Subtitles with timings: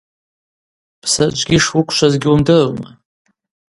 [1.01, 2.89] Псарчӏвгьи шуыквшваз гьуымдырума?